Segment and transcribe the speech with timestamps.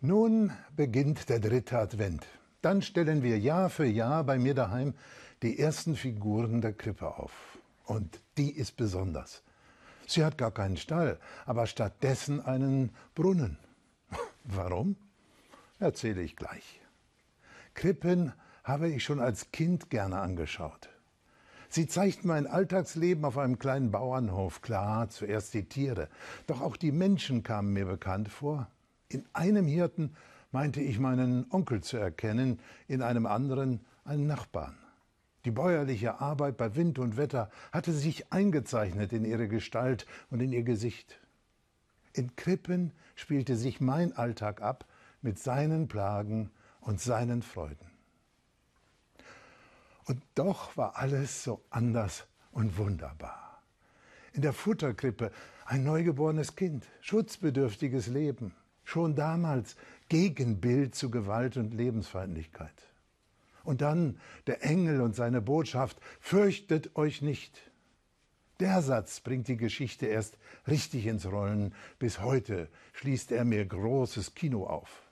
[0.00, 2.24] Nun beginnt der dritte Advent.
[2.62, 4.94] Dann stellen wir Jahr für Jahr bei mir daheim
[5.42, 7.58] die ersten Figuren der Krippe auf.
[7.84, 9.42] Und die ist besonders.
[10.06, 13.58] Sie hat gar keinen Stall, aber stattdessen einen Brunnen.
[14.44, 14.94] Warum?
[15.80, 16.80] Erzähle ich gleich.
[17.74, 20.90] Krippen habe ich schon als Kind gerne angeschaut.
[21.70, 24.62] Sie zeigten mein Alltagsleben auf einem kleinen Bauernhof.
[24.62, 26.08] Klar, zuerst die Tiere,
[26.46, 28.68] doch auch die Menschen kamen mir bekannt vor.
[29.08, 30.14] In einem Hirten
[30.52, 34.76] meinte ich meinen Onkel zu erkennen, in einem anderen einen Nachbarn.
[35.44, 40.52] Die bäuerliche Arbeit bei Wind und Wetter hatte sich eingezeichnet in ihre Gestalt und in
[40.52, 41.20] ihr Gesicht.
[42.12, 44.84] In Krippen spielte sich mein Alltag ab
[45.22, 46.50] mit seinen Plagen
[46.80, 47.86] und seinen Freuden.
[50.04, 53.62] Und doch war alles so anders und wunderbar.
[54.32, 55.30] In der Futterkrippe
[55.66, 58.54] ein neugeborenes Kind, schutzbedürftiges Leben,
[58.88, 59.76] schon damals
[60.08, 62.72] Gegenbild zu Gewalt und Lebensfeindlichkeit.
[63.62, 67.70] Und dann der Engel und seine Botschaft, fürchtet euch nicht.
[68.60, 71.74] Der Satz bringt die Geschichte erst richtig ins Rollen.
[71.98, 75.02] Bis heute schließt er mir großes Kino auf.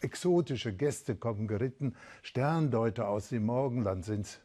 [0.00, 4.38] Exotische Gäste kommen geritten, Sterndeuter aus dem Morgenland sind's.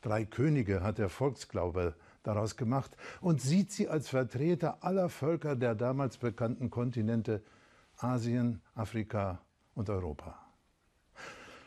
[0.00, 5.74] Drei Könige hat der Volksglaube daraus gemacht und sieht sie als Vertreter aller Völker der
[5.74, 7.42] damals bekannten Kontinente
[8.04, 9.40] Asien, Afrika
[9.74, 10.38] und Europa.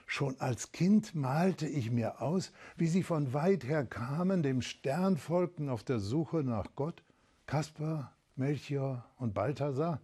[0.05, 5.17] Schon als Kind malte ich mir aus, wie sie von weit her kamen, dem Stern
[5.17, 7.03] folgten auf der Suche nach Gott,
[7.47, 9.99] Kaspar, Melchior und Balthasar,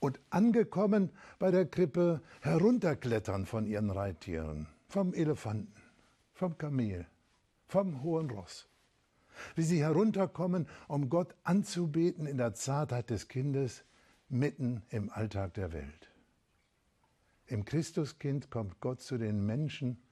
[0.00, 5.82] und angekommen bei der Krippe herunterklettern von ihren Reittieren, vom Elefanten,
[6.34, 7.06] vom Kamel,
[7.66, 8.68] vom hohen Ross.
[9.56, 13.82] Wie sie herunterkommen, um Gott anzubeten in der Zartheit des Kindes,
[14.34, 16.10] mitten im Alltag der Welt.
[17.46, 20.02] Im Christuskind kommt Gott zu den Menschen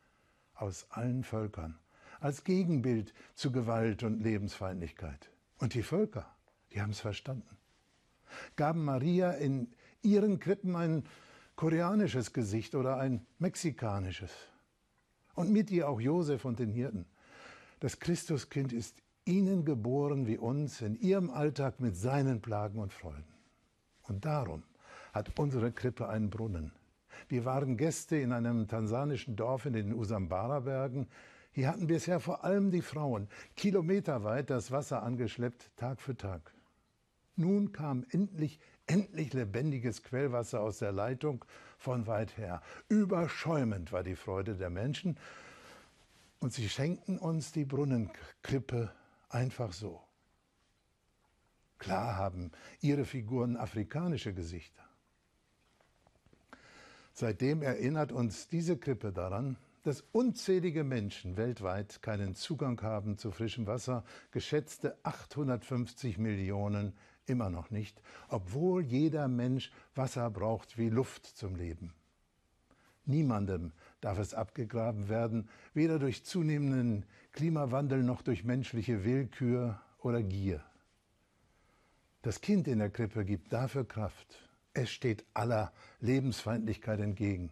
[0.54, 1.78] aus allen Völkern,
[2.20, 5.30] als Gegenbild zu Gewalt und Lebensfeindlichkeit.
[5.58, 6.32] Und die Völker,
[6.72, 7.58] die haben es verstanden,
[8.54, 11.04] gaben Maria in ihren Krippen ein
[11.56, 14.30] koreanisches Gesicht oder ein mexikanisches.
[15.34, 17.06] Und mit ihr auch Josef und den Hirten.
[17.80, 23.31] Das Christuskind ist ihnen geboren wie uns in ihrem Alltag mit seinen Plagen und Freuden.
[24.02, 24.62] Und darum
[25.12, 26.72] hat unsere Krippe einen Brunnen.
[27.28, 31.08] Wir waren Gäste in einem tansanischen Dorf in den Usambara-Bergen.
[31.52, 36.52] Hier hatten bisher vor allem die Frauen kilometerweit das Wasser angeschleppt, Tag für Tag.
[37.36, 41.44] Nun kam endlich, endlich lebendiges Quellwasser aus der Leitung
[41.78, 42.62] von weit her.
[42.88, 45.18] Überschäumend war die Freude der Menschen.
[46.40, 48.90] Und sie schenkten uns die Brunnenkrippe
[49.28, 50.00] einfach so.
[51.82, 54.84] Klar haben ihre Figuren afrikanische Gesichter.
[57.12, 63.66] Seitdem erinnert uns diese Krippe daran, dass unzählige Menschen weltweit keinen Zugang haben zu frischem
[63.66, 66.92] Wasser, geschätzte 850 Millionen
[67.26, 71.92] immer noch nicht, obwohl jeder Mensch Wasser braucht wie Luft zum Leben.
[73.06, 80.64] Niemandem darf es abgegraben werden, weder durch zunehmenden Klimawandel noch durch menschliche Willkür oder Gier.
[82.22, 84.48] Das Kind in der Krippe gibt dafür Kraft.
[84.74, 87.50] Es steht aller Lebensfeindlichkeit entgegen.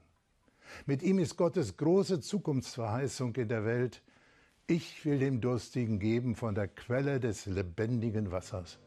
[0.86, 4.03] Mit ihm ist Gottes große Zukunftsverheißung in der Welt.
[4.69, 8.78] Ich will dem Durstigen geben von der Quelle des lebendigen Wassers.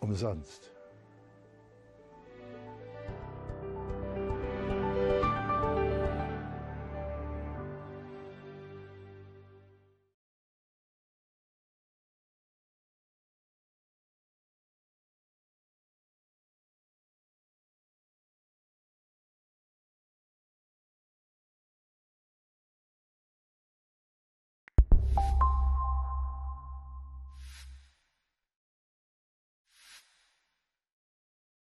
[0.00, 0.70] Umsonst.